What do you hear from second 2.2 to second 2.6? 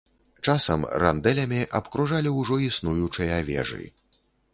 ўжо